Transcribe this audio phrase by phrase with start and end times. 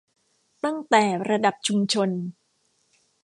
[0.63, 2.09] ตั้งแต่ระดับชุมชน